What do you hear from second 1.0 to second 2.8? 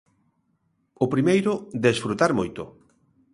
O primeiro, desfrutar moito.